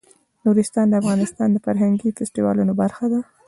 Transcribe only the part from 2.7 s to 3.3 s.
برخه ده.